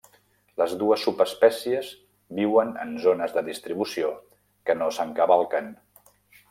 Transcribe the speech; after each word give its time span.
Les 0.61 0.71
dues 0.83 1.03
subespècies 1.07 1.91
viuen 2.39 2.73
en 2.87 2.97
zones 3.07 3.37
de 3.39 3.47
distribució 3.51 4.13
que 4.71 4.79
no 4.83 4.93
s'encavalquen. 4.99 5.75